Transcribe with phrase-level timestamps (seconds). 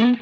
[0.00, 0.16] Welcome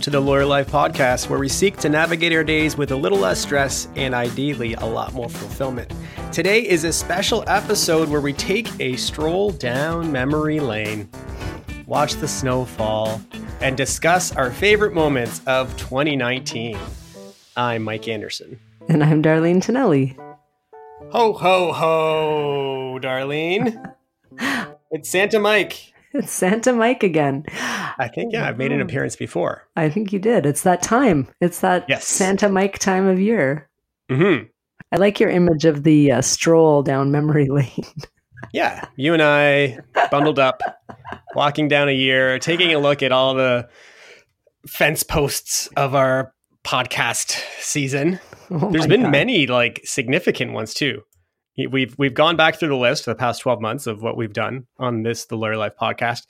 [0.00, 3.18] to the Lawyer Life Podcast, where we seek to navigate our days with a little
[3.18, 5.92] less stress and ideally a lot more fulfillment.
[6.32, 11.10] Today is a special episode where we take a stroll down memory lane,
[11.84, 13.20] watch the snow fall,
[13.60, 16.78] and discuss our favorite moments of 2019.
[17.54, 18.58] I'm Mike Anderson.
[18.88, 20.16] And I'm Darlene Tonelli.
[21.12, 23.94] Ho, ho, ho, Darlene.
[24.90, 25.92] it's Santa Mike.
[26.12, 27.44] It's Santa Mike again.
[27.52, 29.66] I think, yeah, I've made an appearance before.
[29.76, 30.46] I think you did.
[30.46, 31.28] It's that time.
[31.40, 32.06] It's that Yes.
[32.06, 33.68] Santa Mike time of year.
[34.08, 34.44] hmm
[34.92, 37.84] I like your image of the uh, stroll down memory lane.
[38.52, 39.78] Yeah, you and I
[40.10, 40.62] bundled up,
[41.36, 43.68] walking down a year, taking a look at all the
[44.66, 46.34] fence posts of our
[46.64, 48.18] podcast season.
[48.50, 49.12] Oh There's been God.
[49.12, 51.02] many like significant ones too.
[51.56, 54.32] We've we've gone back through the list for the past 12 months of what we've
[54.32, 56.22] done on this the Lawyer Life podcast.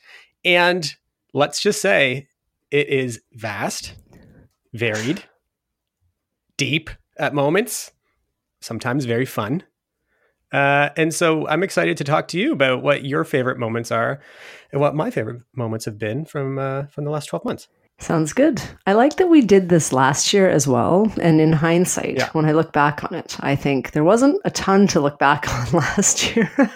[0.45, 0.93] And
[1.35, 2.29] let's just say
[2.71, 3.95] it is vast,
[4.73, 5.25] varied,
[6.57, 7.93] deep at moments,
[8.61, 9.63] sometimes very fun.
[10.53, 14.21] Uh, and so I'm excited to talk to you about what your favorite moments are
[14.73, 17.69] and what my favorite moments have been from uh, from the last 12 months.
[18.01, 18.61] Sounds good.
[18.87, 21.13] I like that we did this last year as well.
[21.21, 22.31] And in hindsight, Yeah.
[22.33, 25.47] when I look back on it, I think there wasn't a ton to look back
[25.55, 26.51] on last year.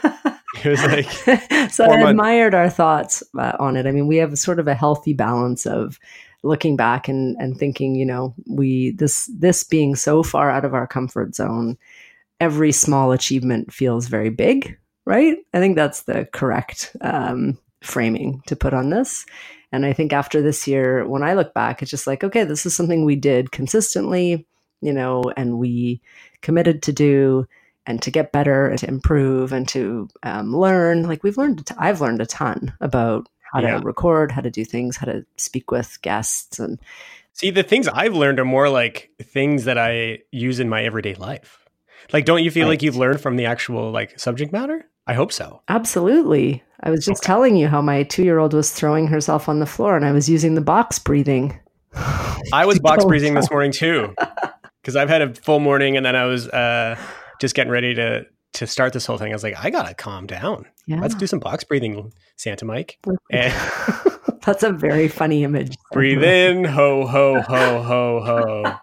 [0.64, 1.10] It was like
[1.72, 2.10] so I months.
[2.10, 3.86] admired our thoughts uh, on it.
[3.86, 5.98] I mean, we have sort of a healthy balance of
[6.44, 10.72] looking back and, and thinking, you know, we this this being so far out of
[10.72, 11.76] our comfort zone,
[12.38, 15.38] every small achievement feels very big, right?
[15.52, 19.26] I think that's the correct um, framing to put on this.
[19.74, 22.64] And I think after this year, when I look back, it's just like, okay, this
[22.64, 24.46] is something we did consistently,
[24.80, 26.00] you know, and we
[26.42, 27.48] committed to do
[27.84, 31.08] and to get better and to improve and to um, learn.
[31.08, 33.78] Like we've learned, I've learned a ton about how Yeah.
[33.78, 36.78] to record, how to do things, how to speak with guests, and
[37.32, 41.14] See, the things I've learned are more like things that I use in my everyday
[41.16, 41.63] life.
[42.12, 44.86] Like, don't you feel like you've learned from the actual like subject matter?
[45.06, 45.62] I hope so.
[45.68, 46.62] absolutely.
[46.80, 50.04] I was just telling you how my two-year-old was throwing herself on the floor, and
[50.04, 51.58] I was using the box breathing.
[52.52, 54.14] I was box breathing this morning too,
[54.82, 56.98] because I've had a full morning and then I was uh,
[57.40, 59.32] just getting ready to to start this whole thing.
[59.32, 60.66] I was like, I gotta calm down.
[60.86, 62.98] Yeah, Let's do some box breathing, Santa Mike.
[63.30, 63.52] And
[64.44, 65.76] that's a very funny image.
[65.92, 68.20] breathe in, ho ho ho ho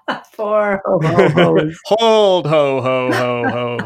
[0.07, 0.15] ho.
[0.33, 1.79] Four ho ho ho's.
[1.85, 3.77] Hold ho ho ho ho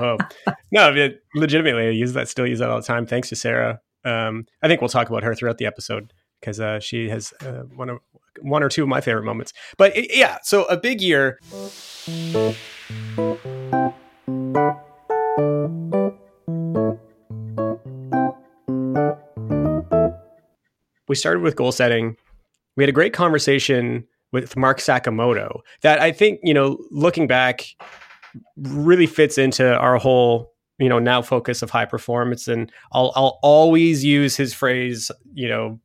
[0.45, 0.53] ho.
[0.71, 2.27] No, it, legitimately, I use that.
[2.27, 3.05] Still use that all the time.
[3.05, 3.81] Thanks to Sarah.
[4.03, 7.63] Um, I think we'll talk about her throughout the episode because uh, she has uh,
[7.75, 7.99] one of
[8.41, 9.53] one or two of my favorite moments.
[9.77, 11.39] But it- yeah, so a big year.
[21.15, 22.17] We started with goal setting.
[22.75, 27.67] We had a great conversation with Mark Sakamoto that I think, you know, looking back
[28.57, 32.49] really fits into our whole, you know, now focus of high performance.
[32.49, 35.79] And I'll, I'll always use his phrase, you know,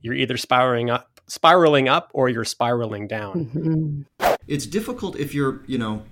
[0.00, 4.06] you're either spiraling up, spiraling up or you're spiraling down.
[4.18, 4.36] Mhm.
[4.48, 6.04] it's difficult if you're you know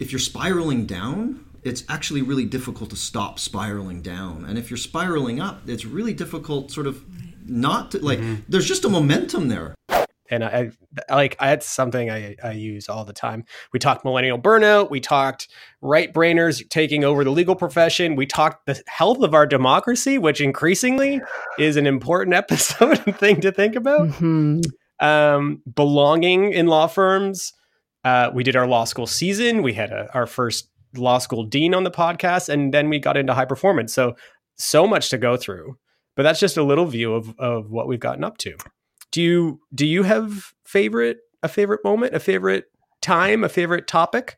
[0.00, 4.76] if you're spiraling down it's actually really difficult to stop spiraling down and if you're
[4.76, 7.04] spiraling up it's really difficult sort of
[7.48, 9.74] not to like there's just a momentum there
[10.30, 10.70] and I,
[11.08, 13.44] I like that's something I, I use all the time.
[13.72, 14.90] We talked millennial burnout.
[14.90, 15.48] We talked
[15.80, 18.16] right brainers taking over the legal profession.
[18.16, 21.20] We talked the health of our democracy, which increasingly
[21.58, 24.08] is an important episode and thing to think about.
[24.08, 24.64] Mhm.
[25.00, 27.52] Um, belonging in law firms.
[28.04, 29.62] Uh, we did our law school season.
[29.62, 33.16] We had a, our first law school dean on the podcast, and then we got
[33.16, 33.94] into high performance.
[33.94, 34.16] So
[34.56, 35.76] so much to go through.
[36.18, 38.56] But that's just a little view of of what we've gotten up to.
[39.12, 42.64] Do you do you have favorite a favorite moment, a favorite
[43.00, 44.36] time, a favorite topic?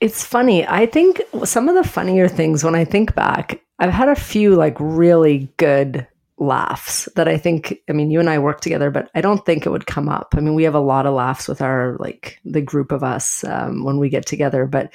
[0.00, 0.66] It's funny.
[0.66, 4.54] I think some of the funnier things when I think back, I've had a few
[4.54, 6.06] like really good
[6.38, 9.66] laughs that I think, I mean, you and I work together, but I don't think
[9.66, 10.32] it would come up.
[10.34, 13.44] I mean, we have a lot of laughs with our, like, the group of us
[13.44, 14.66] um, when we get together.
[14.66, 14.94] But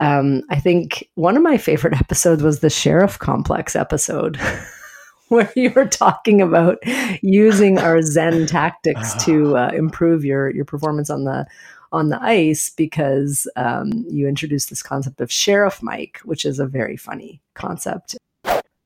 [0.00, 4.40] um, I think one of my favorite episodes was the Sheriff Complex episode.
[5.34, 6.78] Where you were talking about
[7.22, 11.46] using our Zen tactics to uh, improve your your performance on the
[11.92, 16.66] on the ice because um, you introduced this concept of sheriff Mike, which is a
[16.66, 18.16] very funny concept.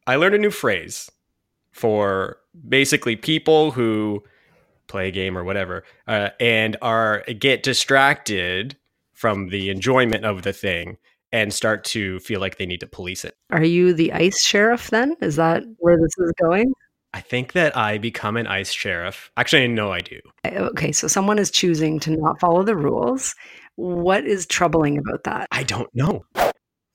[0.06, 1.10] I learned a new phrase
[1.72, 2.38] for
[2.68, 4.22] basically people who
[4.86, 8.76] play a game or whatever uh, and are get distracted
[9.14, 10.98] from the enjoyment of the thing
[11.34, 13.34] and start to feel like they need to police it.
[13.50, 15.16] Are you the ice sheriff then?
[15.20, 16.72] Is that where this is going?
[17.12, 19.32] I think that I become an ice sheriff.
[19.36, 20.20] Actually, I know I do.
[20.46, 23.34] Okay, so someone is choosing to not follow the rules.
[23.74, 25.48] What is troubling about that?
[25.50, 26.24] I don't know.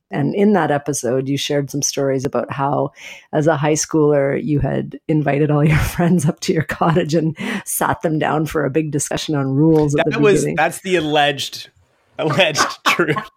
[0.09, 2.92] And in that episode, you shared some stories about how,
[3.33, 7.38] as a high schooler, you had invited all your friends up to your cottage and
[7.65, 9.94] sat them down for a big discussion on rules.
[9.94, 10.56] That was beginning.
[10.56, 11.69] that's the alleged
[12.18, 13.30] alleged truth.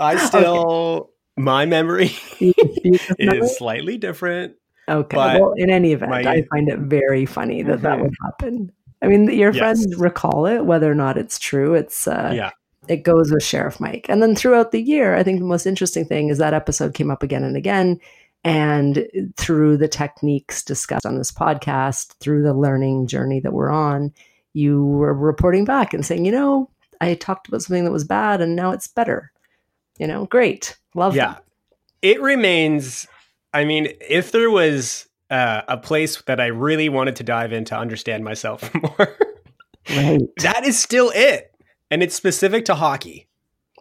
[0.00, 1.10] I still okay.
[1.36, 2.10] my memory
[2.40, 4.54] is slightly different.
[4.88, 5.16] Okay.
[5.16, 7.82] Well, in any event, my, I find it very funny that mm-hmm.
[7.82, 8.72] that would happen.
[9.02, 9.58] I mean, your yes.
[9.58, 11.74] friends recall it, whether or not it's true.
[11.74, 12.50] It's uh, yeah
[12.88, 14.06] it goes with Sheriff Mike.
[14.08, 17.10] And then throughout the year, I think the most interesting thing is that episode came
[17.10, 18.00] up again and again.
[18.44, 19.06] And
[19.36, 24.12] through the techniques discussed on this podcast, through the learning journey that we're on,
[24.54, 26.70] you were reporting back and saying, you know,
[27.00, 29.32] I talked about something that was bad and now it's better.
[29.98, 30.76] You know, great.
[30.94, 31.34] Love yeah.
[31.34, 31.44] That.
[32.02, 33.06] It remains,
[33.52, 37.64] I mean, if there was uh, a place that I really wanted to dive in
[37.66, 39.16] to understand myself more,
[39.90, 40.20] right.
[40.38, 41.52] that is still it
[41.90, 43.28] and it's specific to hockey.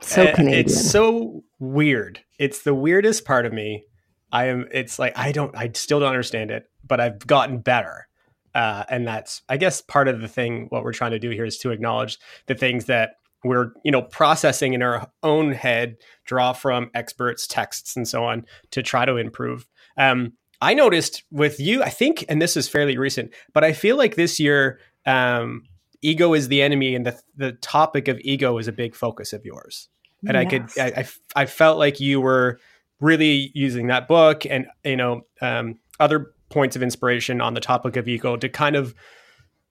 [0.01, 0.65] So Canadian.
[0.65, 2.19] It's so weird.
[2.39, 3.85] It's the weirdest part of me.
[4.31, 4.67] I am.
[4.71, 5.55] It's like I don't.
[5.55, 8.07] I still don't understand it, but I've gotten better.
[8.53, 10.67] Uh, and that's, I guess, part of the thing.
[10.69, 14.01] What we're trying to do here is to acknowledge the things that we're, you know,
[14.01, 19.17] processing in our own head, draw from experts, texts, and so on to try to
[19.17, 19.67] improve.
[19.97, 23.95] Um, I noticed with you, I think, and this is fairly recent, but I feel
[23.95, 25.63] like this year, um,
[26.01, 29.43] ego is the enemy and the, the topic of ego is a big focus of
[29.45, 29.89] yours
[30.27, 30.45] and yes.
[30.45, 32.59] i could I, I, I felt like you were
[32.99, 37.95] really using that book and you know um, other points of inspiration on the topic
[37.95, 38.93] of ego to kind of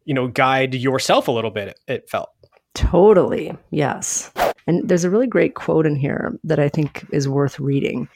[0.05, 2.31] you know guide yourself a little bit it, it felt
[2.77, 4.31] totally yes
[4.67, 8.09] and there's a really great quote in here that i think is worth reading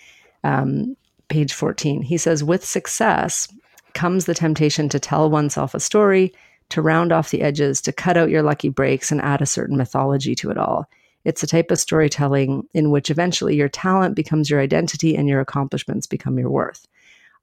[0.45, 0.97] um,
[1.29, 3.49] page 14 he says with success
[3.95, 6.33] comes the temptation to tell oneself a story
[6.71, 9.77] to round off the edges, to cut out your lucky breaks and add a certain
[9.77, 10.89] mythology to it all.
[11.25, 15.41] It's a type of storytelling in which eventually your talent becomes your identity and your
[15.41, 16.87] accomplishments become your worth.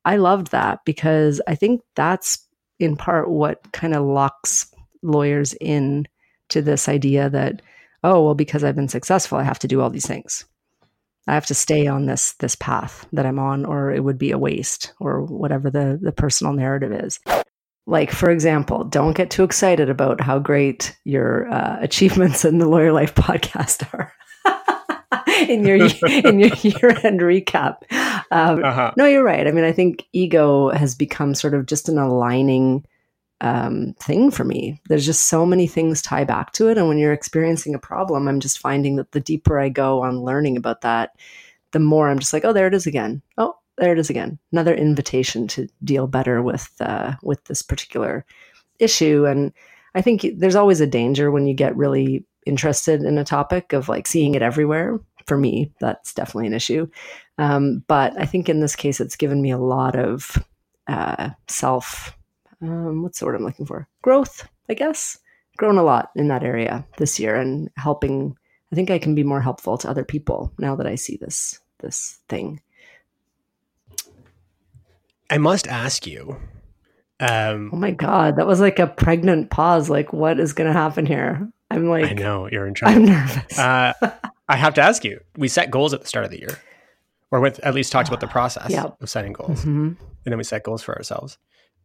[0.06, 2.40] I loved that because I think that's
[2.80, 4.74] in part what kind of locks
[5.04, 6.08] lawyers in
[6.50, 7.62] to this idea that,
[8.04, 10.46] oh, well, because I've been successful, I have to do all these things.
[11.28, 14.32] I have to stay on this this path that I'm on, or it would be
[14.32, 17.20] a waste, or whatever the the personal narrative is.
[17.86, 22.68] Like, for example, don't get too excited about how great your uh, achievements in the
[22.68, 24.14] Lawyer Life podcast are.
[25.48, 25.88] in your
[26.26, 27.78] in your year end recap.
[28.32, 28.94] Um, uh-huh.
[28.98, 29.48] No, you're right.
[29.48, 32.86] I mean, I think ego has become sort of just an aligning
[33.42, 34.82] um, thing for me.
[34.90, 38.28] There's just so many things tie back to it, and when you're experiencing a problem,
[38.28, 41.12] I'm just finding that the deeper I go on learning about that,
[41.72, 43.22] the more I'm just like, oh, there it is again.
[43.38, 44.40] Oh, there it is again.
[44.52, 48.26] Another invitation to deal better with uh, with this particular
[48.80, 49.26] issue.
[49.26, 49.54] And
[49.96, 53.90] I think there's always a danger when you get really interested in a topic of
[53.90, 55.00] like seeing it everywhere.
[55.26, 56.88] For me, that's definitely an issue.
[57.38, 60.42] Um, but I think in this case, it's given me a lot of
[60.88, 62.17] uh, self.
[62.62, 63.88] Um, what's the word I'm looking for?
[64.02, 65.20] Growth, I guess.
[65.58, 68.38] Grown a lot in that area this year, and helping.
[68.72, 71.60] I think I can be more helpful to other people now that I see this
[71.80, 72.62] this thing.
[75.30, 76.38] I must ask you.
[77.20, 79.90] Um, oh my god, that was like a pregnant pause.
[79.90, 81.52] Like, what is going to happen here?
[81.72, 82.96] I'm like, I know you're in trouble.
[82.96, 83.58] I'm nervous.
[83.58, 83.94] uh,
[84.48, 85.22] I have to ask you.
[85.36, 86.60] We set goals at the start of the year,
[87.32, 89.88] or with at least talked about the process of setting goals, mm-hmm.
[89.88, 91.40] and then we set goals for ourselves.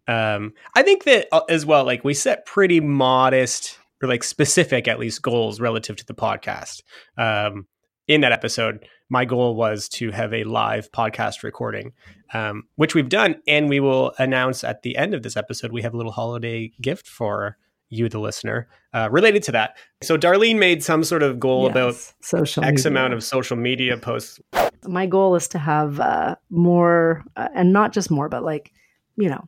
[0.08, 1.84] Um, I think that uh, as well.
[1.84, 6.82] Like, we set pretty modest or like specific, at least, goals relative to the podcast.
[7.16, 7.66] Um,
[8.08, 11.92] in that episode, my goal was to have a live podcast recording,
[12.34, 13.36] um, which we've done.
[13.46, 16.72] And we will announce at the end of this episode, we have a little holiday
[16.80, 17.56] gift for
[17.90, 19.76] you, the listener, uh, related to that.
[20.02, 22.90] So Darlene made some sort of goal yes, about social X media.
[22.90, 24.40] amount of social media posts.
[24.84, 28.72] My goal is to have uh, more, uh, and not just more, but like,
[29.16, 29.44] you know,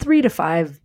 [0.00, 0.80] three to five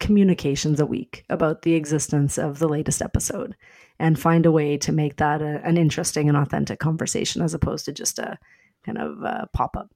[0.00, 3.56] communications a week about the existence of the latest episode
[3.98, 7.84] and find a way to make that a, an interesting and authentic conversation as opposed
[7.84, 8.38] to just a
[8.84, 9.90] kind of pop up.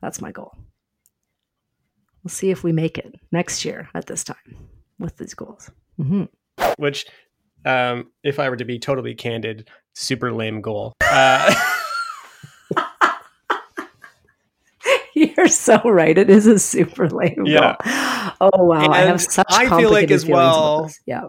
[0.00, 0.56] That's my goal.
[2.22, 4.68] We'll see if we make it next year at this time
[4.98, 5.70] with these goals.
[6.00, 6.24] Mm-hmm.
[6.78, 7.06] Which,
[7.64, 10.94] um, if I were to be totally candid, super lame goal.
[11.00, 11.54] Uh,
[15.36, 16.16] You're so right.
[16.16, 17.76] It is a super lame yeah.
[18.40, 20.90] Oh wow, and I have such I feel like as well.
[21.06, 21.28] Yeah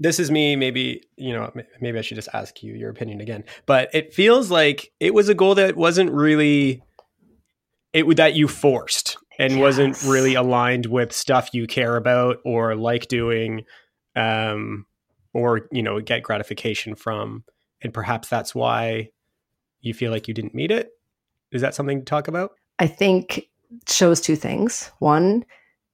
[0.00, 0.56] this is me.
[0.56, 3.44] Maybe you know, maybe I should just ask you your opinion again.
[3.66, 6.82] But it feels like it was a goal that wasn't really
[7.92, 9.60] it that you forced and yes.
[9.60, 13.64] wasn't really aligned with stuff you care about or like doing,
[14.16, 14.86] um,
[15.34, 17.44] or you know, get gratification from.
[17.82, 19.10] And perhaps that's why
[19.80, 20.90] you feel like you didn't meet it.
[21.52, 22.52] Is that something to talk about?
[22.80, 23.48] I think
[23.86, 24.90] shows two things.
[24.98, 25.44] One,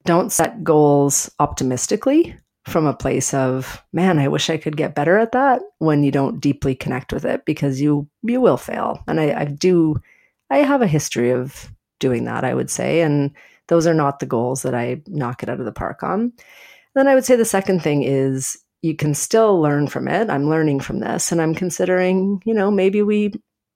[0.07, 5.19] don't set goals optimistically from a place of man i wish i could get better
[5.19, 9.03] at that when you don't deeply connect with it because you you will fail.
[9.07, 10.01] And i, I do
[10.51, 13.31] i have a history of doing that i would say and
[13.69, 16.33] those are not the goals that i knock it out of the park on.
[16.95, 20.29] Then i would say the second thing is you can still learn from it.
[20.31, 23.33] I'm learning from this and i'm considering you know maybe we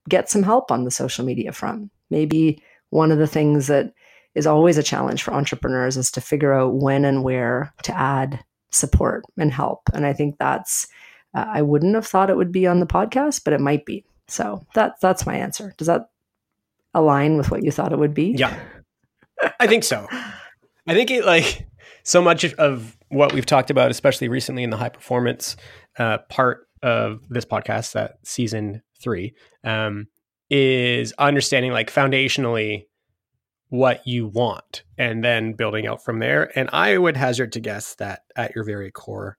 [0.08, 1.90] get some help on the social media front.
[2.10, 2.60] Maybe
[2.90, 3.92] one of the things that
[4.34, 8.44] is always a challenge for entrepreneurs is to figure out when and where to add
[8.70, 9.82] support and help.
[9.92, 10.86] And I think that's
[11.34, 14.04] uh, I wouldn't have thought it would be on the podcast, but it might be.
[14.28, 15.74] So that that's my answer.
[15.76, 16.10] Does that
[16.94, 18.34] align with what you thought it would be?
[18.36, 18.58] Yeah.
[19.58, 20.06] I think so.
[20.86, 21.66] I think it like
[22.02, 25.56] so much of what we've talked about, especially recently in the high performance
[25.98, 30.06] uh, part of this podcast, that season three, um,
[30.50, 32.86] is understanding like foundationally
[33.68, 36.50] what you want and then building out from there.
[36.58, 39.38] And I would hazard to guess that at your very core,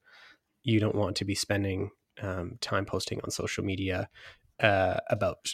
[0.63, 1.91] you don't want to be spending
[2.21, 4.09] um, time posting on social media
[4.61, 5.53] uh, about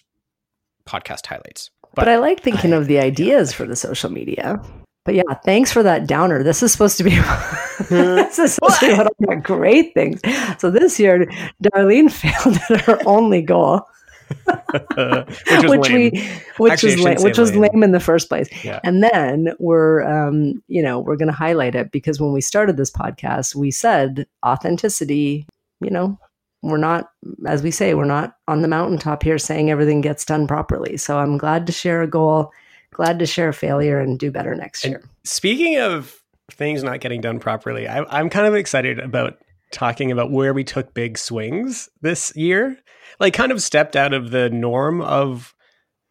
[0.87, 1.71] podcast highlights.
[1.81, 4.61] But, but I like thinking I, of the ideas for the social media.
[5.05, 6.43] But yeah, thanks for that downer.
[6.43, 7.11] This is supposed to be
[7.89, 10.19] this is supposed to be one of the great things.
[10.59, 11.25] So this year,
[11.63, 13.87] Darlene failed at her only goal.
[14.95, 16.09] which, which we
[16.57, 18.47] which Actually, was lame, which was lame in the first place.
[18.63, 18.79] Yeah.
[18.83, 22.77] And then we're um, you know, we're going to highlight it because when we started
[22.77, 25.47] this podcast, we said authenticity,
[25.81, 26.19] you know,
[26.61, 27.09] we're not
[27.45, 30.97] as we say, we're not on the mountaintop here saying everything gets done properly.
[30.97, 32.51] So I'm glad to share a goal,
[32.91, 35.03] glad to share a failure and do better next and year.
[35.23, 39.37] Speaking of things not getting done properly, I, I'm kind of excited about
[39.71, 42.77] talking about where we took big swings this year
[43.19, 45.55] like kind of stepped out of the norm of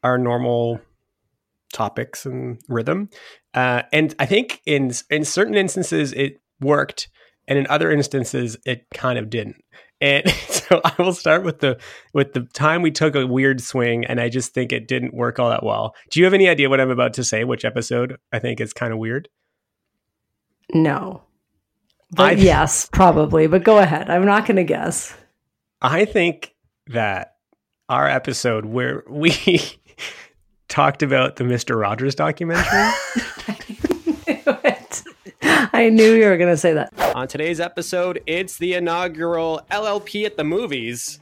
[0.02, 0.80] our normal
[1.72, 3.08] topics and rhythm.
[3.54, 7.08] Uh, and I think in in certain instances it worked,
[7.48, 9.62] and in other instances it kind of didn't.
[10.00, 11.78] And so I will start with the
[12.12, 15.38] with the time we took a weird swing, and I just think it didn't work
[15.38, 15.94] all that well.
[16.10, 17.44] Do you have any idea what I'm about to say?
[17.44, 19.28] Which episode I think is kind of weird?
[20.74, 21.22] No.
[22.16, 23.46] But I, yes, probably.
[23.46, 24.08] But go ahead.
[24.10, 25.14] I'm not going to guess.
[25.82, 26.54] I think
[26.88, 27.36] that
[27.88, 29.60] our episode where we
[30.68, 31.78] talked about the Mr.
[31.78, 32.64] Rogers documentary.
[32.66, 35.02] I knew it.
[35.42, 36.92] I knew you were going to say that.
[37.14, 41.20] On today's episode, it's the inaugural LLP at the movies.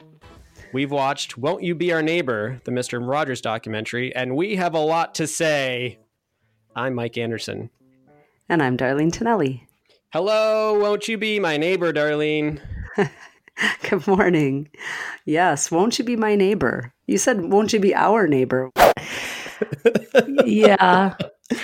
[0.73, 3.05] We've watched Won't You Be Our Neighbor, the Mr.
[3.07, 5.99] Rogers documentary, and we have a lot to say.
[6.77, 7.71] I'm Mike Anderson.
[8.49, 9.67] And I'm Darlene Tonelli.
[10.15, 12.61] Hello, won't you be my neighbor, Darlene?
[13.91, 14.69] Good morning.
[15.25, 16.93] Yes, won't you be my neighbor?
[17.09, 18.71] You said, won't you be our neighbor?
[20.45, 21.15] yeah.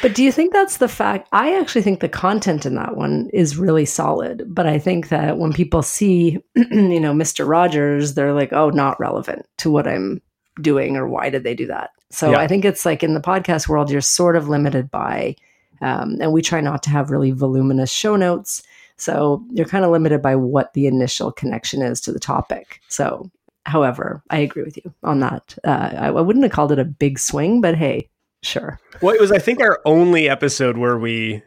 [0.03, 1.29] But do you think that's the fact?
[1.31, 4.43] I actually think the content in that one is really solid.
[4.49, 7.49] But I think that when people see, you know, Mr.
[7.49, 10.21] Rogers, they're like, oh, not relevant to what I'm
[10.61, 11.91] doing or why did they do that?
[12.11, 12.41] So yeah.
[12.41, 15.37] I think it's like in the podcast world, you're sort of limited by,
[15.81, 18.63] um, and we try not to have really voluminous show notes.
[18.97, 22.81] So you're kind of limited by what the initial connection is to the topic.
[22.89, 23.31] So,
[23.65, 25.57] however, I agree with you on that.
[25.65, 28.11] Uh, I, I wouldn't have called it a big swing, but hey,
[28.43, 28.79] sure.
[29.01, 31.43] Well, it was, I think, our only episode where we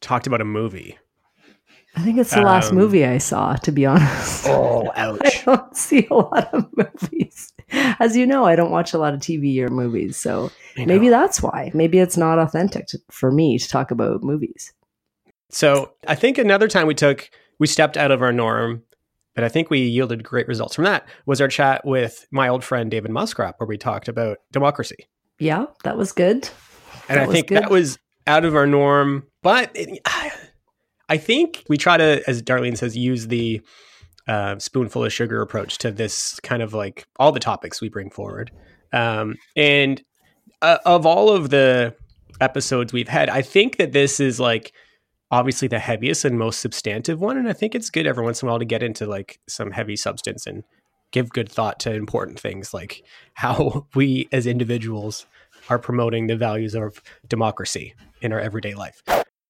[0.00, 0.98] talked about a movie.
[1.96, 4.46] I think it's the um, last movie I saw, to be honest.
[4.46, 5.20] Oh, ouch.
[5.24, 7.53] I don't see a lot of movies.
[8.00, 10.16] As you know, I don't watch a lot of TV or movies.
[10.16, 11.70] So maybe that's why.
[11.74, 14.72] Maybe it's not authentic to, for me to talk about movies.
[15.50, 18.82] So I think another time we took, we stepped out of our norm,
[19.34, 22.64] but I think we yielded great results from that was our chat with my old
[22.64, 25.06] friend David Moscrop, where we talked about democracy.
[25.38, 26.48] Yeah, that was good.
[27.08, 27.58] And that I think good.
[27.62, 30.00] that was out of our norm, but it,
[31.08, 33.60] I think we try to, as Darlene says, use the
[34.26, 38.10] uh, spoonful of sugar approach to this kind of like all the topics we bring
[38.10, 38.50] forward.
[38.92, 40.02] Um, and
[40.62, 41.94] uh, of all of the
[42.40, 44.72] episodes we've had, I think that this is like
[45.30, 47.36] obviously the heaviest and most substantive one.
[47.36, 49.72] And I think it's good every once in a while to get into like some
[49.72, 50.62] heavy substance and
[51.10, 53.04] give good thought to important things like
[53.34, 55.26] how we as individuals
[55.70, 59.02] are promoting the values of democracy in our everyday life.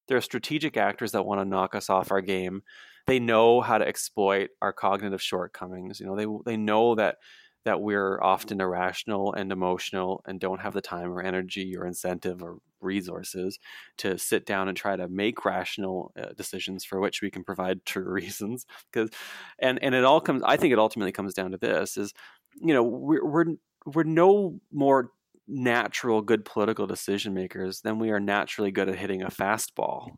[0.07, 2.63] There are strategic actors that want to knock us off our game.
[3.07, 6.01] They know how to exploit our cognitive shortcomings.
[6.01, 7.17] You know, they they know that
[7.65, 12.43] that we're often irrational and emotional and don't have the time or energy or incentive
[12.43, 13.59] or resources
[13.97, 17.85] to sit down and try to make rational uh, decisions for which we can provide
[17.87, 19.11] true reasons because
[19.59, 22.13] and and it all comes i think it ultimately comes down to this is
[22.61, 23.45] you know we're we're,
[23.87, 25.11] we're no more
[25.49, 30.11] natural good political decision makers than we are naturally good at hitting a fastball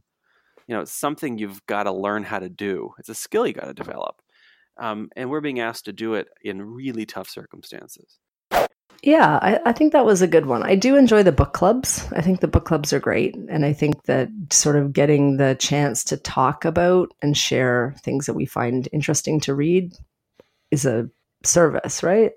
[0.66, 3.52] you know it's something you've got to learn how to do it's a skill you
[3.52, 4.20] got to develop
[4.78, 8.18] um, and we're being asked to do it in really tough circumstances.
[9.02, 10.62] Yeah, I, I, think that was a good one.
[10.62, 12.06] I do enjoy the book clubs.
[12.12, 13.36] I think the book clubs are great.
[13.36, 18.26] And I think that sort of getting the chance to talk about and share things
[18.26, 19.92] that we find interesting to read
[20.70, 21.10] is a
[21.44, 22.32] service, right?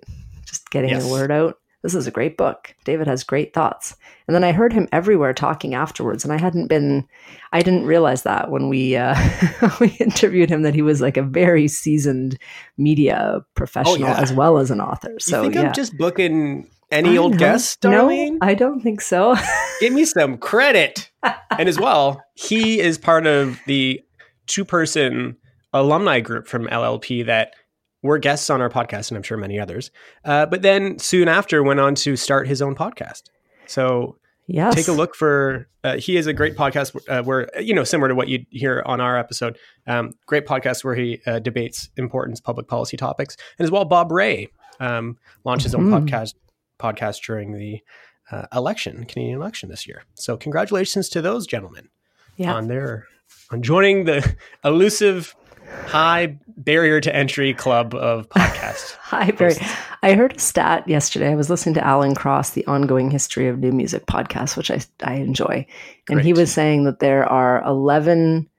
[0.45, 1.05] Just getting yes.
[1.05, 2.75] the word out this is a great book.
[2.83, 3.95] David has great thoughts.
[4.27, 7.07] And then I heard him everywhere talking afterwards, and I hadn't been,
[7.53, 9.15] I didn't realize that when we uh,
[9.79, 12.37] we interviewed him that he was like a very seasoned
[12.77, 14.19] media professional oh, yeah.
[14.19, 15.15] as well as an author.
[15.19, 15.67] So you think yeah.
[15.67, 18.33] I'm just booking any old guest, Darlene?
[18.33, 19.35] No, I don't think so.
[19.79, 21.09] Give me some credit.
[21.57, 24.01] and as well, he is part of the
[24.47, 25.37] two person
[25.73, 27.53] alumni group from LLP that
[28.01, 29.91] were guests on our podcast, and I'm sure many others.
[30.23, 33.23] Uh, but then soon after, went on to start his own podcast.
[33.67, 34.75] So yes.
[34.75, 35.67] take a look for.
[35.83, 38.83] Uh, he is a great podcast uh, where you know similar to what you hear
[38.85, 39.57] on our episode.
[39.87, 44.11] Um, great podcast where he uh, debates important public policy topics, and as well, Bob
[44.11, 46.05] Rae um, launched his own mm-hmm.
[46.05, 46.33] podcast
[46.79, 47.79] podcast during the
[48.31, 50.03] uh, election, Canadian election this year.
[50.15, 51.89] So congratulations to those gentlemen
[52.37, 52.53] yeah.
[52.53, 53.07] on their
[53.51, 55.35] on joining the elusive
[55.85, 58.93] high barrier to entry club of podcasts.
[59.01, 59.57] high barrier.
[60.03, 61.31] I heard a stat yesterday.
[61.31, 64.79] I was listening to Alan Cross, the ongoing history of new music podcast, which I
[65.03, 65.65] I enjoy,
[66.07, 66.25] and Great.
[66.25, 68.49] he was saying that there are eleven.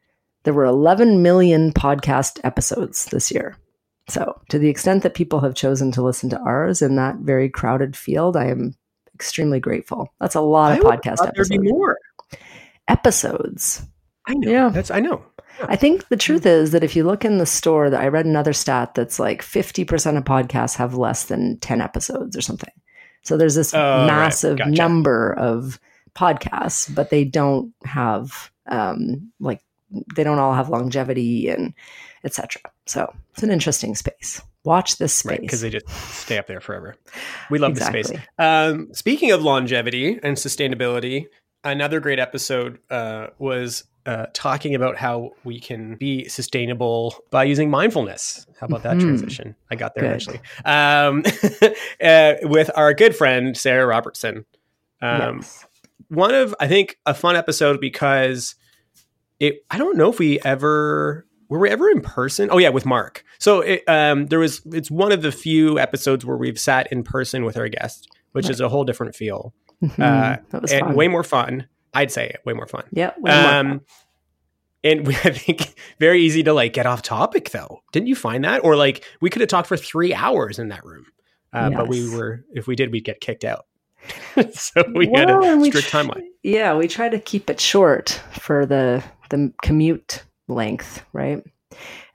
[0.44, 3.58] There were 11 million podcast episodes this year.
[4.08, 7.50] So, to the extent that people have chosen to listen to ours in that very
[7.50, 8.74] crowded field, I am
[9.14, 10.12] extremely grateful.
[10.18, 11.50] That's a lot of podcast episodes.
[11.50, 11.98] There'd be more
[12.88, 13.82] episodes.
[14.26, 14.50] I know.
[14.50, 14.68] Yeah.
[14.70, 15.22] That's I know.
[15.68, 18.26] I think the truth is that if you look in the store, that I read
[18.26, 22.72] another stat that's like 50% of podcasts have less than 10 episodes or something.
[23.22, 24.66] So there's this oh, massive right.
[24.66, 24.82] gotcha.
[24.82, 25.78] number of
[26.14, 29.60] podcasts, but they don't have um, like
[30.14, 31.74] they don't all have longevity and
[32.24, 32.62] etc.
[32.86, 34.40] So it's an interesting space.
[34.64, 35.88] Watch this space because right, they just
[36.22, 36.94] stay up there forever.
[37.50, 38.02] We love exactly.
[38.02, 38.20] the space.
[38.38, 41.26] Um, speaking of longevity and sustainability,
[41.64, 47.70] another great episode uh, was uh, talking about how we can be sustainable by using
[47.70, 48.44] mindfulness.
[48.58, 49.06] How about that mm-hmm.
[49.06, 49.54] transition?
[49.70, 50.08] I got there good.
[50.08, 50.40] eventually.
[50.64, 51.22] Um,
[52.02, 54.46] uh, with our good friend Sarah Robertson.
[55.00, 55.64] Um, yes.
[56.08, 58.56] One of I think a fun episode because
[59.38, 59.64] it.
[59.70, 62.48] I don't know if we ever were we ever in person.
[62.50, 63.24] Oh yeah, with Mark.
[63.38, 64.60] So it, um, there was.
[64.72, 68.46] It's one of the few episodes where we've sat in person with our guest, which
[68.46, 68.50] right.
[68.50, 69.54] is a whole different feel.
[69.84, 70.02] Mm-hmm.
[70.02, 70.96] Uh, that was and fun.
[70.96, 71.68] way more fun.
[71.94, 72.84] I'd say way more fun.
[72.92, 73.12] Yeah.
[73.26, 73.82] Um,
[74.82, 77.82] and we, I think very easy to like get off topic though.
[77.92, 78.64] Didn't you find that?
[78.64, 81.06] Or like we could have talked for three hours in that room,
[81.52, 81.78] uh, yes.
[81.78, 83.66] but we were if we did, we'd get kicked out.
[84.52, 86.22] so we well, had a strict tr- timeline.
[86.42, 91.42] Yeah, we try to keep it short for the the commute length, right?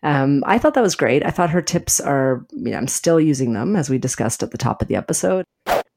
[0.05, 1.25] Um, I thought that was great.
[1.25, 4.51] I thought her tips are, you know, I'm still using them as we discussed at
[4.51, 5.45] the top of the episode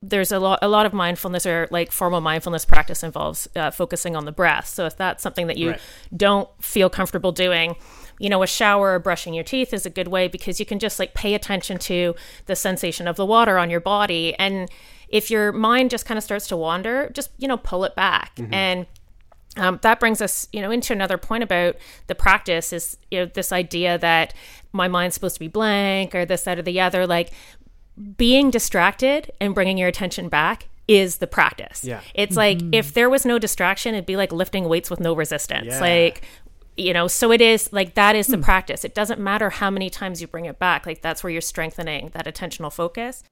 [0.01, 4.14] there's a lot a lot of mindfulness or like formal mindfulness practice involves uh, focusing
[4.14, 5.81] on the breath so if that's something that you right.
[6.16, 7.75] don't feel comfortable doing
[8.21, 10.79] you know a shower or brushing your teeth is a good way because you can
[10.79, 12.14] just like pay attention to
[12.47, 14.68] the sensation of the water on your body and
[15.09, 18.37] if your mind just kind of starts to wander just you know pull it back
[18.37, 18.55] mm-hmm.
[18.55, 18.87] and
[19.59, 23.27] um, that brings us, you know, into another point about the practice is, you know,
[23.27, 24.33] this idea that
[24.73, 27.07] my mind's supposed to be blank or this, that, or the other.
[27.07, 27.33] Like
[28.16, 31.85] being distracted and bringing your attention back is the practice.
[31.85, 32.01] Yeah.
[32.14, 32.68] It's mm-hmm.
[32.68, 35.66] like if there was no distraction, it'd be like lifting weights with no resistance.
[35.66, 35.81] Yeah.
[35.81, 36.23] Like,
[36.77, 38.42] you know, so it is like that is the mm.
[38.42, 38.85] practice.
[38.85, 40.87] It doesn't matter how many times you bring it back.
[40.87, 43.25] Like that's where you're strengthening that attentional focus.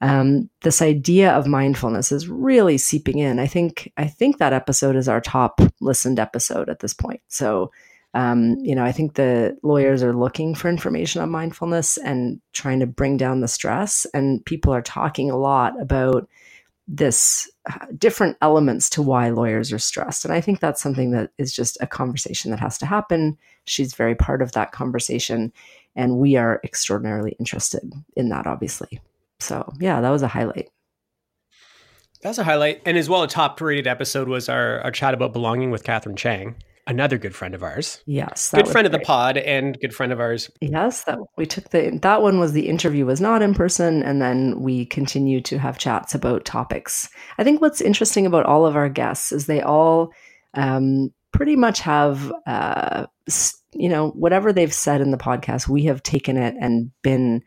[0.00, 3.38] Um, this idea of mindfulness is really seeping in.
[3.38, 7.20] I think I think that episode is our top listened episode at this point.
[7.28, 7.70] So
[8.14, 12.80] um, you know, I think the lawyers are looking for information on mindfulness and trying
[12.80, 14.06] to bring down the stress.
[14.12, 16.28] And people are talking a lot about
[16.86, 20.24] this uh, different elements to why lawyers are stressed.
[20.24, 23.38] And I think that's something that is just a conversation that has to happen.
[23.64, 25.52] She's very part of that conversation.
[25.96, 27.82] And we are extraordinarily interested
[28.16, 29.00] in that, obviously.
[29.42, 30.68] So, yeah, that was a highlight.
[32.22, 32.80] That's a highlight.
[32.86, 36.16] And as well, a top rated episode was our, our chat about belonging with Catherine
[36.16, 36.54] Chang.
[36.86, 38.02] another good friend of ours.
[38.06, 38.86] Yes, good friend great.
[38.86, 40.50] of the pod and good friend of ours.
[40.60, 44.20] Yes, that we took the that one was the interview was not in person, and
[44.20, 47.08] then we continued to have chats about topics.
[47.38, 50.12] I think what's interesting about all of our guests is they all
[50.54, 53.06] um, pretty much have uh,
[53.72, 57.42] you know whatever they've said in the podcast, we have taken it and been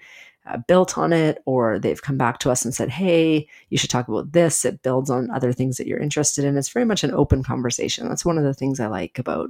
[0.48, 3.90] uh, built on it or they've come back to us and said hey you should
[3.90, 4.66] talk about this.
[4.66, 6.58] It builds on other things that you're interested in.
[6.58, 8.08] It's very much an open conversation.
[8.08, 9.50] That's one of the things i like about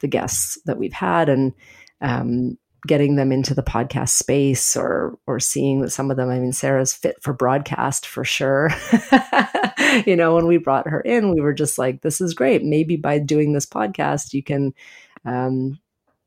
[0.00, 1.52] the guests that we've had and
[2.00, 6.38] um, getting them into the podcast space or or seeing that some of them i
[6.38, 8.70] mean sarah's fit for broadcast for sure.
[10.06, 12.64] You know when we brought her in we were just like this is great.
[12.64, 14.74] Maybe by doing this podcast you can
[15.24, 15.78] um,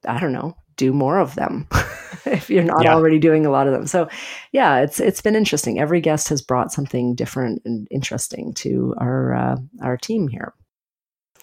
[0.07, 1.67] i don't know do more of them
[2.25, 2.93] if you're not yeah.
[2.93, 3.85] already doing a lot of them.
[3.87, 4.07] So
[4.51, 5.79] yeah, it's it's been interesting.
[5.79, 10.53] Every guest has brought something different and interesting to our uh, our team here.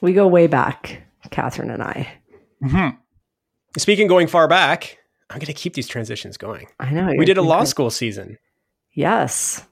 [0.00, 2.12] We go way back, Catherine and I.
[2.62, 2.96] Mm-hmm.
[3.78, 4.98] Speaking going far back,
[5.30, 6.66] I'm going to keep these transitions going.
[6.78, 7.12] I know.
[7.16, 8.38] We did a law school season.
[8.92, 9.66] Yes.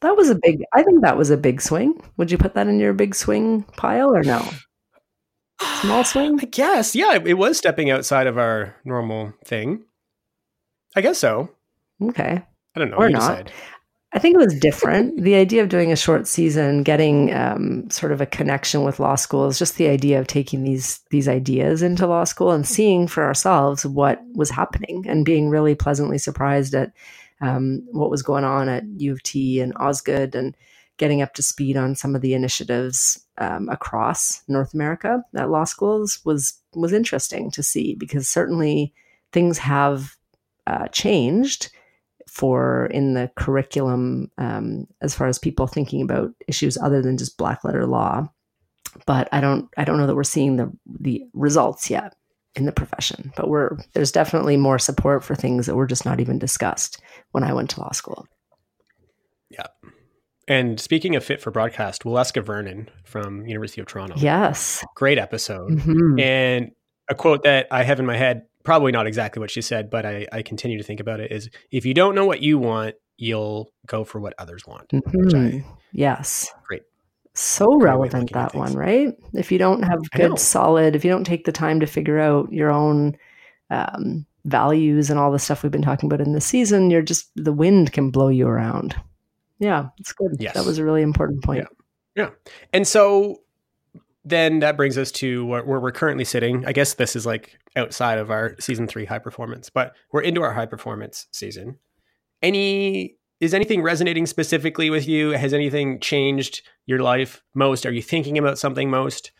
[0.00, 2.00] That was a big I think that was a big swing.
[2.16, 4.46] Would you put that in your big swing pile or no?
[5.80, 6.38] Small swing?
[6.40, 6.94] I guess.
[6.94, 9.84] Yeah, it was stepping outside of our normal thing.
[10.96, 11.50] I guess so.
[12.02, 12.42] Okay.
[12.74, 12.96] I don't know.
[12.96, 13.20] Or not.
[13.20, 13.52] Decide.
[14.12, 15.22] I think it was different.
[15.22, 19.16] the idea of doing a short season, getting um, sort of a connection with law
[19.16, 23.06] school, is just the idea of taking these these ideas into law school and seeing
[23.06, 26.92] for ourselves what was happening, and being really pleasantly surprised at
[27.40, 30.56] um, what was going on at U of T and Osgoode, and
[30.98, 35.64] getting up to speed on some of the initiatives um, across North America at law
[35.64, 38.92] schools was was interesting to see because certainly
[39.32, 40.16] things have
[40.66, 41.70] uh, changed
[42.28, 47.38] for in the curriculum um, as far as people thinking about issues other than just
[47.38, 48.28] black letter law.
[49.06, 52.14] But I don't I don't know that we're seeing the the results yet
[52.54, 53.32] in the profession.
[53.36, 57.44] But we're there's definitely more support for things that were just not even discussed when
[57.44, 58.26] I went to law school.
[59.50, 59.66] Yeah.
[60.48, 64.14] And speaking of fit for broadcast, Waleska Vernon from University of Toronto.
[64.16, 64.82] Yes.
[64.94, 65.70] Great episode.
[65.72, 66.18] Mm-hmm.
[66.18, 66.70] And
[67.10, 70.06] a quote that I have in my head, probably not exactly what she said, but
[70.06, 72.96] I, I continue to think about it is if you don't know what you want,
[73.18, 74.88] you'll go for what others want.
[74.88, 75.36] Mm-hmm.
[75.36, 76.50] I, yes.
[76.66, 76.82] Great.
[77.34, 79.14] So great relevant that one, right?
[79.34, 82.52] If you don't have good, solid, if you don't take the time to figure out
[82.52, 83.16] your own
[83.70, 87.30] um, values and all the stuff we've been talking about in this season, you're just,
[87.36, 88.96] the wind can blow you around.
[89.58, 90.36] Yeah, it's good.
[90.38, 90.54] Yes.
[90.54, 91.66] That was a really important point.
[92.16, 92.24] Yeah.
[92.24, 92.30] Yeah.
[92.72, 93.42] And so
[94.24, 96.66] then that brings us to where, where, we're currently sitting.
[96.66, 100.42] I guess this is like outside of our season three high performance, but we're into
[100.42, 101.78] our high performance season.
[102.42, 105.30] Any is anything resonating specifically with you?
[105.30, 107.86] Has anything changed your life most?
[107.86, 109.30] Are you thinking about something most?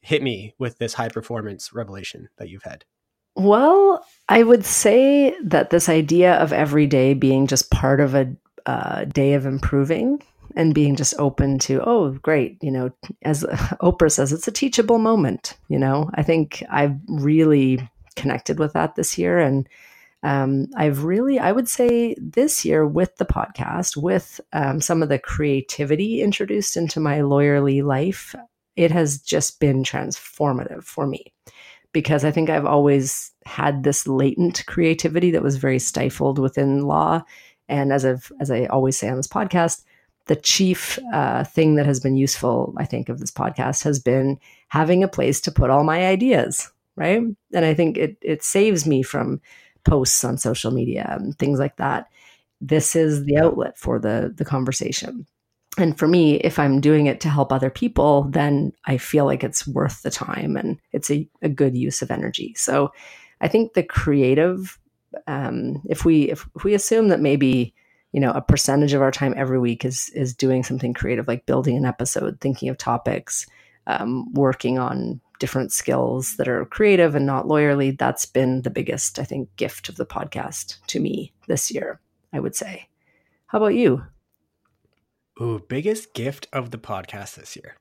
[0.00, 2.84] Hit me with this high performance revelation that you've had.
[3.34, 8.34] Well, I would say that this idea of every day being just part of a
[8.66, 10.22] uh, day of improving
[10.54, 12.90] and being just open to oh great you know
[13.22, 13.42] as
[13.80, 16.10] oprah says it's a teachable moment you know?
[16.14, 19.68] I think i've really connected with that this year and
[20.22, 25.08] um, i've really i would say this year with the podcast with um, some of
[25.08, 28.34] the creativity introduced into my lawyerly life
[28.76, 31.32] it has just been transformative for me.
[31.92, 37.22] Because i think i've always had this latent creativity that was very stifled within law
[37.68, 39.82] and as I've as I always say on this podcast,
[40.26, 44.38] the chief uh, thing that has been useful, I think, of this podcast has been
[44.68, 47.22] having a place to put all my ideas, right?
[47.52, 49.40] And I think it it saves me from
[49.84, 52.08] posts on social media and things like that.
[52.60, 55.26] This is the outlet for the the conversation.
[55.78, 59.44] And for me, if I'm doing it to help other people, then I feel like
[59.44, 62.54] it's worth the time and it's a, a good use of energy.
[62.56, 62.92] So
[63.42, 64.78] I think the creative
[65.26, 67.74] um, if we if, if we assume that maybe
[68.12, 71.46] you know a percentage of our time every week is is doing something creative like
[71.46, 73.46] building an episode thinking of topics
[73.86, 79.18] um, working on different skills that are creative and not lawyerly that's been the biggest
[79.18, 82.00] i think gift of the podcast to me this year
[82.32, 82.88] i would say.
[83.48, 84.02] How about you?
[85.40, 87.76] Ooh, biggest gift of the podcast this year.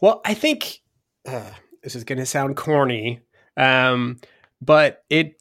[0.00, 0.80] Well i think
[1.26, 1.50] uh,
[1.82, 3.20] this is going to sound corny
[3.56, 4.18] um,
[4.62, 5.40] but it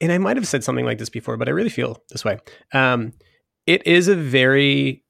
[0.00, 2.38] and I might have said something like this before, but I really feel this way.
[2.72, 3.12] Um,
[3.66, 5.04] it is a very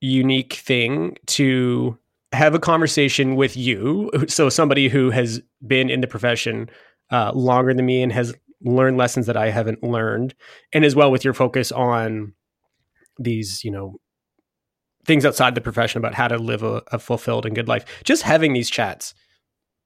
[0.00, 1.98] unique thing to
[2.32, 4.10] have a conversation with you.
[4.28, 6.68] So, somebody who has been in the profession
[7.10, 10.34] uh, longer than me and has learned lessons that I haven't learned,
[10.72, 12.34] and as well with your focus on
[13.18, 13.98] these, you know,
[15.06, 17.84] things outside the profession about how to live a, a fulfilled and good life.
[18.04, 19.14] Just having these chats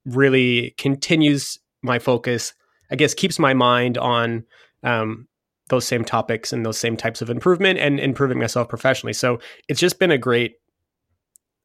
[0.06, 2.54] really continues my focus.
[2.90, 4.44] I guess keeps my mind on
[4.82, 5.28] um,
[5.68, 9.12] those same topics and those same types of improvement and improving myself professionally.
[9.12, 10.56] So it's just been a great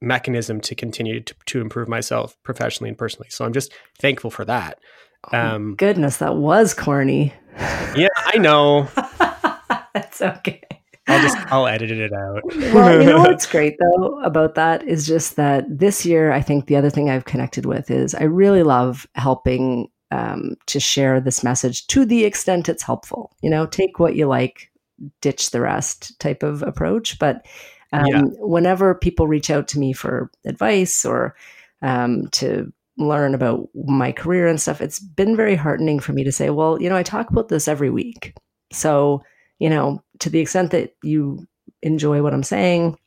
[0.01, 3.27] mechanism to continue to, to improve myself professionally and personally.
[3.29, 4.79] So I'm just thankful for that.
[5.33, 7.33] Oh, um, goodness, that was corny.
[7.95, 8.89] Yeah, I know.
[9.93, 10.61] That's okay.
[11.07, 12.41] I'll just I'll edit it out.
[12.73, 16.65] well, you know what's great though about that is just that this year I think
[16.65, 21.43] the other thing I've connected with is I really love helping um, to share this
[21.43, 23.35] message to the extent it's helpful.
[23.41, 24.71] You know, take what you like,
[25.21, 27.19] ditch the rest type of approach.
[27.19, 27.45] But
[27.91, 28.21] um, yeah.
[28.39, 31.35] whenever people reach out to me for advice or
[31.81, 36.31] um, to learn about my career and stuff, it's been very heartening for me to
[36.31, 38.35] say, well, you know, I talk about this every week.
[38.71, 39.23] So,
[39.59, 41.47] you know, to the extent that you
[41.81, 42.97] enjoy what I'm saying,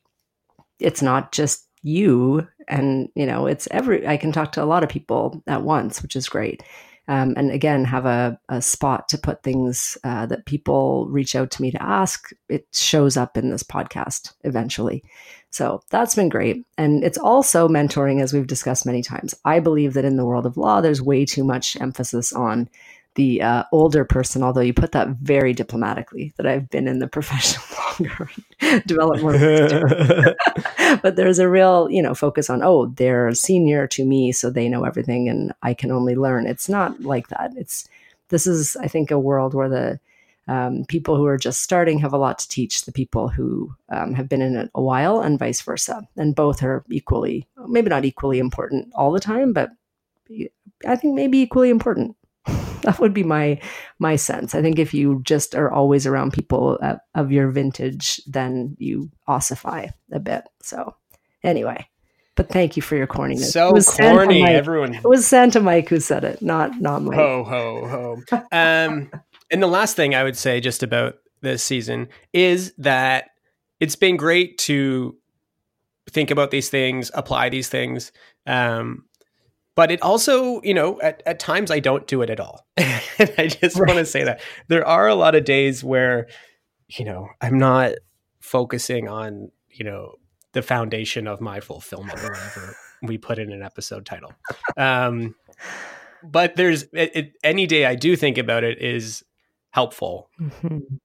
[0.79, 4.83] it's not just you and you know it's every i can talk to a lot
[4.83, 6.63] of people at once which is great
[7.09, 11.49] um, and again have a, a, spot to put things uh, that people reach out
[11.49, 12.29] to me to ask.
[12.47, 15.03] It shows up in this podcast eventually.
[15.49, 16.63] So that's been great.
[16.77, 19.33] And it's also mentoring as we've discussed many times.
[19.43, 22.69] I believe that in the world of law there's way too much emphasis on
[23.19, 27.07] the uh, older person, although you put that very diplomatically, that I've been in the
[27.07, 27.61] profession
[27.99, 28.29] longer,
[28.85, 29.33] develop more.
[31.01, 34.69] but there's a real, you know, focus on, oh, they're senior to me, so they
[34.69, 36.47] know everything and I can only learn.
[36.47, 37.51] It's not like that.
[37.57, 37.89] It's,
[38.29, 39.99] this is, I think, a world where the
[40.47, 44.13] um, people who are just starting have a lot to teach the people who um,
[44.13, 46.07] have been in it a while and vice versa.
[46.15, 49.71] And both are equally, maybe not equally important all the time, but
[50.87, 52.15] I think maybe equally important.
[52.89, 53.59] That would be my
[53.99, 54.55] my sense.
[54.55, 59.11] I think if you just are always around people uh, of your vintage, then you
[59.27, 60.45] ossify a bit.
[60.61, 60.95] So
[61.43, 61.87] anyway,
[62.35, 63.51] but thank you for your corniness.
[63.51, 63.73] So
[64.03, 64.95] corny, everyone.
[64.95, 67.15] It was Santa Mike who said it, not not Mike.
[67.15, 67.87] Ho ho
[68.31, 68.37] ho.
[68.51, 69.11] um,
[69.51, 73.29] and the last thing I would say just about this season is that
[73.79, 75.15] it's been great to
[76.09, 78.11] think about these things, apply these things.
[78.47, 79.05] Um,
[79.79, 82.67] but it also, you know, at, at times I don't do it at all.
[82.75, 83.87] and I just right.
[83.87, 86.27] want to say that there are a lot of days where,
[86.89, 87.93] you know, I'm not
[88.41, 90.15] focusing on, you know,
[90.51, 94.33] the foundation of my fulfillment or whatever we put in an episode title.
[94.75, 95.33] Um,
[96.25, 99.23] but there's it, it, any day I do think about it is
[99.69, 100.29] helpful.
[100.41, 100.95] Mm-hmm.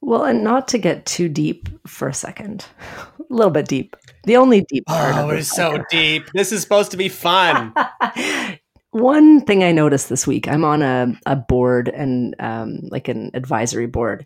[0.00, 2.66] Well, and not to get too deep for a second,
[3.18, 3.96] a little bit deep.
[4.24, 5.14] The only deep part.
[5.16, 6.30] Oh, it's so deep.
[6.34, 7.74] This is supposed to be fun.
[8.90, 13.30] One thing I noticed this week, I'm on a, a board and um, like an
[13.34, 14.24] advisory board,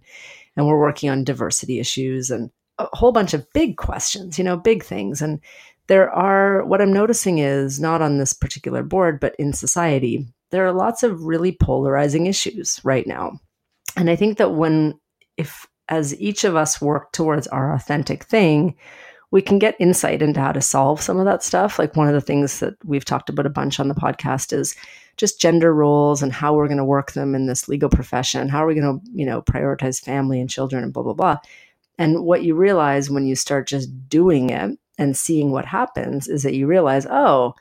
[0.57, 4.57] and we're working on diversity issues and a whole bunch of big questions, you know,
[4.57, 5.21] big things.
[5.21, 5.41] And
[5.89, 10.67] there are, what I'm noticing is not on this particular board, but in society, there
[10.67, 13.41] are lots of really polarizing issues right now.
[13.97, 14.99] And I think that when
[15.43, 18.75] if as each of us work towards our authentic thing,
[19.33, 21.79] we can get insight into how to solve some of that stuff.
[21.79, 24.77] Like one of the things that we've talked about a bunch on the podcast is
[25.17, 28.49] just gender roles and how we're going to work them in this legal profession.
[28.49, 31.39] How are we going to, you know, prioritize family and children and blah, blah, blah.
[31.99, 36.43] And what you realize when you start just doing it and seeing what happens is
[36.43, 37.55] that you realize, oh,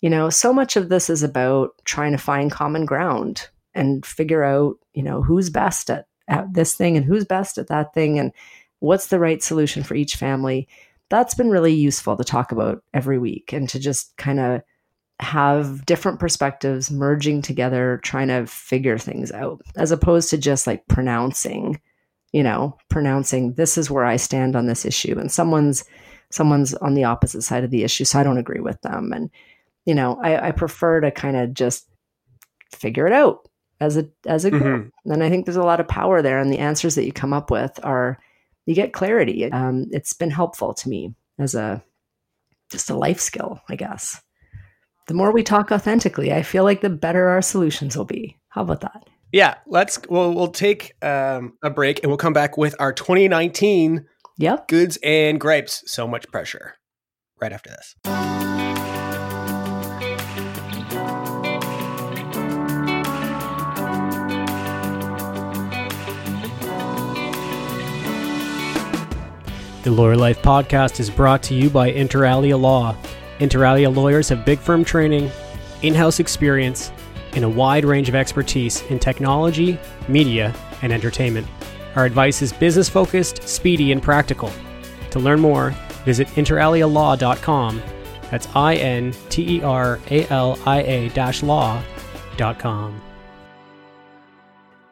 [0.00, 4.44] you know, so much of this is about trying to find common ground and figure
[4.44, 8.18] out, you know, who's best at at this thing and who's best at that thing
[8.18, 8.32] and
[8.80, 10.68] what's the right solution for each family.
[11.08, 14.62] That's been really useful to talk about every week and to just kind of
[15.20, 20.86] have different perspectives merging together, trying to figure things out, as opposed to just like
[20.86, 21.80] pronouncing,
[22.32, 25.84] you know, pronouncing this is where I stand on this issue and someone's
[26.30, 29.12] someone's on the opposite side of the issue, so I don't agree with them.
[29.14, 29.30] And,
[29.86, 31.88] you know, I, I prefer to kind of just
[32.70, 33.47] figure it out
[33.80, 34.62] as a as a group.
[34.62, 35.12] Mm-hmm.
[35.12, 37.32] And I think there's a lot of power there, and the answers that you come
[37.32, 38.18] up with are
[38.66, 39.50] you get clarity.
[39.50, 41.82] Um, it's been helpful to me as a
[42.70, 44.20] just a life skill, I guess.
[45.06, 48.36] The more we talk authentically, I feel like the better our solutions will be.
[48.50, 49.08] How about that?
[49.32, 49.98] Yeah, let's.
[50.08, 54.68] Well, we'll take um, a break and we'll come back with our 2019 yep.
[54.68, 55.82] goods and gripes.
[55.86, 56.74] So much pressure.
[57.40, 58.37] Right after this.
[69.88, 72.94] The Lawyer Life podcast is brought to you by Inter Alia Law.
[73.38, 75.30] Inter Alia lawyers have big firm training,
[75.80, 76.92] in house experience,
[77.32, 81.46] and a wide range of expertise in technology, media, and entertainment.
[81.96, 84.52] Our advice is business focused, speedy, and practical.
[85.12, 85.70] To learn more,
[86.04, 87.82] visit interalialaw.com
[88.30, 93.00] That's I N T E R A L I A law.com.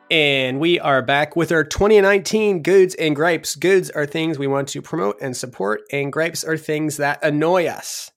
[0.09, 3.57] And we are back with our 2019 goods and gripes.
[3.57, 7.66] Goods are things we want to promote and support, and gripes are things that annoy
[7.66, 8.12] us.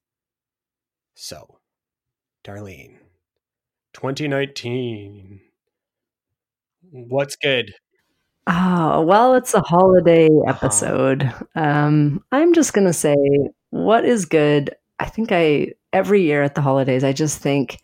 [1.16, 1.58] So,
[2.46, 2.98] Darlene,
[3.94, 5.42] 2019.
[6.92, 7.74] What's good?
[8.46, 11.34] Oh, well, it's a holiday episode.
[11.56, 13.16] Um, I'm just going to say
[13.72, 14.76] what is good.
[15.00, 17.82] I think I, every year at the holidays, I just think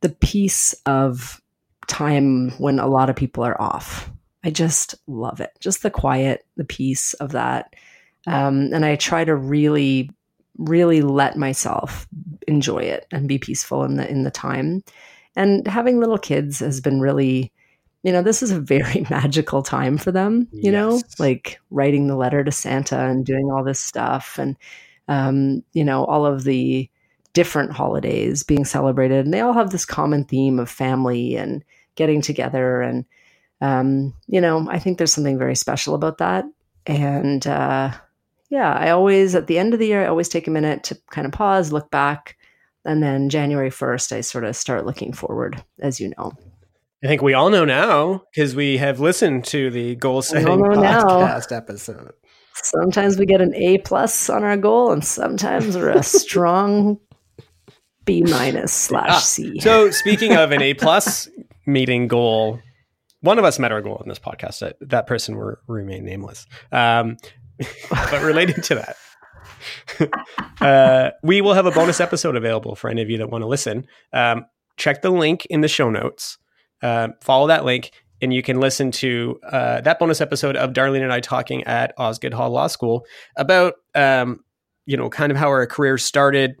[0.00, 1.40] the peace of
[1.86, 4.10] time when a lot of people are off.
[4.44, 5.50] I just love it.
[5.60, 7.74] Just the quiet, the peace of that.
[8.26, 10.10] Um, and I try to really,
[10.58, 12.06] really let myself
[12.48, 14.82] enjoy it and be peaceful in the in the time.
[15.34, 17.52] And having little kids has been really,
[18.02, 20.48] you know, this is a very magical time for them.
[20.52, 20.72] You yes.
[20.72, 24.56] know, like writing the letter to Santa and doing all this stuff, and
[25.08, 26.88] um, you know, all of the
[27.32, 31.64] different holidays being celebrated, and they all have this common theme of family and
[31.96, 33.04] getting together and
[33.60, 36.44] um, you know i think there's something very special about that.
[36.86, 37.90] And uh,
[38.48, 40.98] yeah i always at the end of the year i always take a minute to
[41.10, 42.36] kind of pause look back
[42.84, 46.32] and then january 1st i sort of start looking forward as you know.
[47.04, 51.50] I think we all know now because we have listened to the goal setting podcast
[51.50, 51.56] now.
[51.56, 52.12] episode.
[52.54, 56.98] Sometimes we get an a plus on our goal and sometimes we're a strong
[58.06, 59.60] b minus slash ah, c.
[59.60, 61.28] so speaking of an a plus
[61.66, 62.60] meeting goal.
[63.20, 64.60] One of us met our goal in this podcast.
[64.60, 66.46] That, that person will remain nameless.
[66.72, 67.16] Um,
[67.90, 70.10] but related to that,
[70.60, 73.48] uh, we will have a bonus episode available for any of you that want to
[73.48, 73.86] listen.
[74.12, 76.38] Um, check the link in the show notes.
[76.82, 81.02] Uh, follow that link, and you can listen to uh, that bonus episode of Darlene
[81.02, 84.40] and I talking at Osgoode Hall Law School about, um,
[84.84, 86.56] you know, kind of how our careers started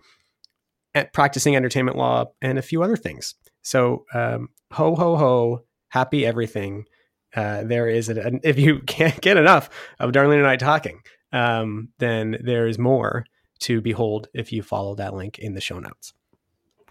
[0.94, 3.34] at practicing entertainment law and a few other things.
[3.62, 6.86] So um, ho ho ho, happy everything.
[7.34, 11.00] Uh, there is an, if you can't get enough of Darlene and I talking,
[11.32, 13.26] um, then there is more
[13.60, 16.12] to behold if you follow that link in the show notes.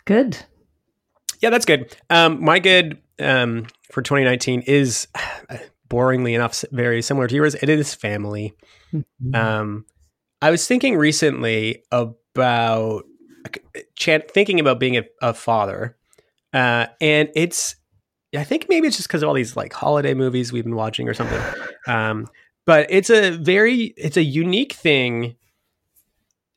[0.05, 0.37] Good.
[1.41, 1.95] Yeah, that's good.
[2.09, 5.07] Um, my good um, for 2019 is
[5.89, 7.55] boringly enough very similar to yours.
[7.55, 8.53] It is family.
[8.93, 9.35] Mm-hmm.
[9.35, 9.85] Um,
[10.41, 13.05] I was thinking recently about
[13.97, 15.97] thinking about being a, a father
[16.55, 17.75] uh, and it's,
[18.35, 21.07] I think maybe it's just because of all these like holiday movies we've been watching
[21.07, 21.41] or something.
[21.87, 22.25] Um,
[22.65, 25.35] but it's a very, it's a unique thing.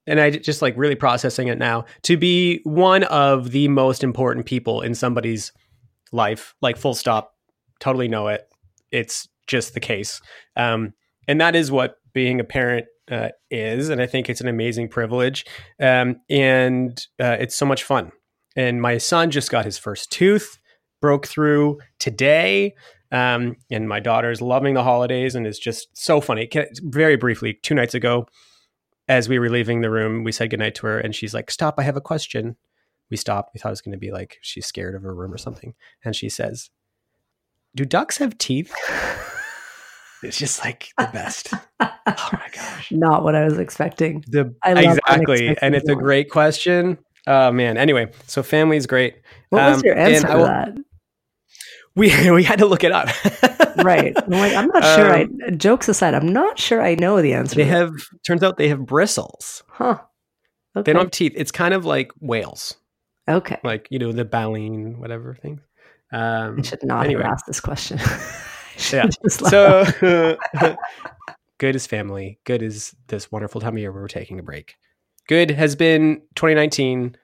[0.07, 4.47] And I just like really processing it now to be one of the most important
[4.47, 5.53] people in somebody's
[6.11, 7.35] life, like full stop,
[7.79, 8.49] totally know it.
[8.91, 10.23] It's just the case.
[10.57, 10.95] Um,
[11.27, 13.91] and that is what being a parent uh, is.
[13.91, 15.45] And I think it's an amazing privilege.
[15.79, 18.13] Um, and uh, it's so much fun.
[18.59, 20.59] And my son just got his first tooth,
[21.01, 22.75] broke through today.
[23.13, 26.51] Um, and my daughter is loving the holidays and is just so funny.
[26.83, 28.27] Very briefly, two nights ago,
[29.09, 31.77] as we were leaving the room, we said goodnight to her, and she's like, "Stop!
[31.79, 32.57] I have a question."
[33.11, 33.55] We stopped.
[33.55, 35.75] We thought it was going to be like she's scared of her room or something,
[36.05, 36.69] and she says,
[37.77, 38.75] "Do ducks have teeth?"
[40.23, 41.55] It's just like the best.
[41.81, 42.91] oh my gosh!
[42.91, 44.25] Not what I was expecting.
[44.27, 46.99] The exactly, and it's a great question.
[47.29, 47.77] Oh man.
[47.77, 49.17] Anyway, so family is great.
[49.51, 50.79] What um, was your answer to that?
[51.95, 53.09] We we had to look it up.
[53.85, 54.17] right.
[54.17, 55.21] I'm like, I'm not sure.
[55.21, 57.57] Um, I jokes aside, I'm not sure I know the answer.
[57.57, 57.93] They have.
[58.25, 59.65] Turns out they have bristles.
[59.67, 59.99] Huh.
[60.77, 60.85] Okay.
[60.85, 61.33] They don't have teeth.
[61.35, 62.77] It's kind of like whales.
[63.29, 63.59] Okay.
[63.65, 65.61] Like you know the baleen, whatever thing.
[66.13, 67.25] Um, I should not anyway.
[67.25, 67.99] have asked this question.
[68.93, 69.09] yeah.
[69.27, 70.37] So
[71.59, 72.39] good is family.
[72.45, 74.77] Good is this wonderful time of year where we're taking a break
[75.29, 77.17] good has been 2019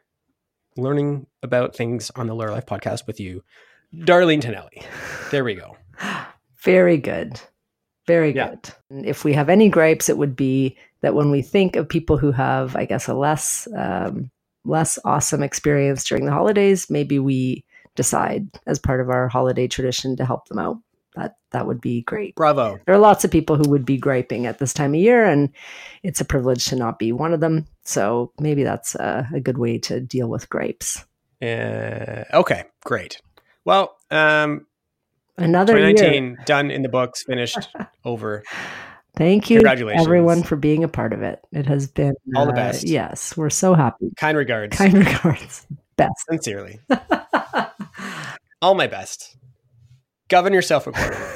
[0.76, 3.42] learning about things on the Lawyer Life podcast with you,
[3.94, 4.82] Darlene Tonelli.
[5.30, 5.76] There we go.
[6.58, 7.40] Very good.
[8.06, 8.50] Very yeah.
[8.90, 9.06] good.
[9.06, 12.32] If we have any gripes, it would be that when we think of people who
[12.32, 14.30] have, I guess, a less um,
[14.64, 17.64] less awesome experience during the holidays, maybe we
[17.96, 20.79] decide as part of our holiday tradition to help them out
[21.15, 22.35] that that would be great.
[22.35, 22.81] Bravo.
[22.87, 25.50] There are lots of people who would be griping at this time of year, and
[26.02, 27.67] it's a privilege to not be one of them.
[27.85, 31.04] So maybe that's a, a good way to deal with gripes.
[31.40, 33.21] Uh, okay, great.
[33.65, 34.67] Well, um,
[35.37, 36.37] another 2019 year.
[36.44, 37.69] done in the books, finished,
[38.04, 38.42] over.
[39.17, 40.06] Thank you, Congratulations.
[40.06, 41.40] everyone, for being a part of it.
[41.52, 42.85] It has been all the uh, best.
[42.85, 44.10] Yes, we're so happy.
[44.17, 44.77] Kind regards.
[44.77, 45.67] Kind regards.
[45.96, 46.12] Best.
[46.29, 46.81] Sincerely.
[48.60, 49.37] all my best
[50.35, 51.22] govern yourself accordingly.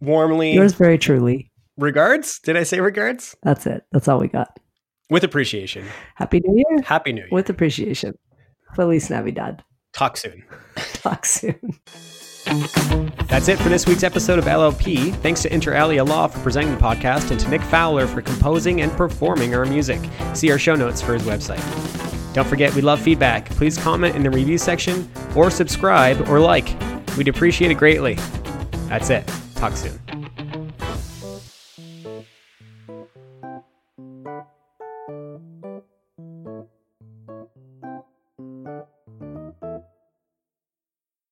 [0.00, 0.52] Warmly.
[0.52, 1.50] Yours very truly.
[1.78, 2.38] Regards?
[2.40, 3.34] Did I say regards?
[3.42, 3.84] That's it.
[3.92, 4.58] That's all we got.
[5.08, 5.86] With appreciation.
[6.16, 6.82] Happy New Year.
[6.82, 7.28] Happy New Year.
[7.32, 8.18] With appreciation.
[8.76, 9.64] Feliz Navidad.
[9.94, 10.44] Talk soon.
[10.76, 11.78] Talk soon.
[13.28, 15.14] That's it for this week's episode of LLP.
[15.22, 18.82] Thanks to Inter Alia Law for presenting the podcast and to Nick Fowler for composing
[18.82, 20.00] and performing our music.
[20.34, 21.62] See our show notes for his website.
[22.32, 23.46] Don't forget, we love feedback.
[23.50, 26.68] Please comment in the review section or subscribe or like.
[27.16, 28.14] We'd appreciate it greatly.
[28.88, 29.30] That's it.
[29.54, 30.01] Talk soon.